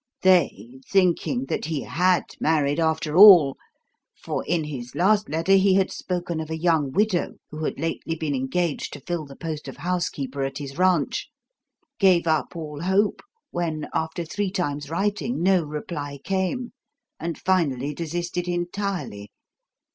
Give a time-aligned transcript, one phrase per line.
[0.23, 3.55] They, thinking that he had married after all
[4.19, 8.15] for in his last letter he had spoken of a young widow who had lately
[8.15, 11.29] been engaged to fill the post of housekeeper at his ranch
[11.99, 16.71] gave up all hope when after three times writing no reply came,
[17.19, 19.29] and finally desisted entirely.